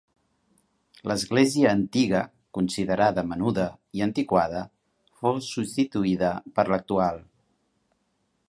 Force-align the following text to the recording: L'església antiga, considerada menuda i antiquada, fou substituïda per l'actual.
L'església 1.11 1.73
antiga, 1.79 2.21
considerada 2.59 3.25
menuda 3.33 3.67
i 3.99 4.05
antiquada, 4.09 4.65
fou 5.21 5.41
substituïda 5.53 6.33
per 6.57 6.67
l'actual. 6.75 7.25